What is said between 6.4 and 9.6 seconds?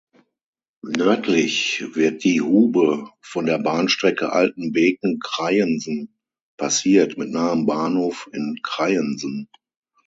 passiert, mit nahem Bahnhof in Kreiensen.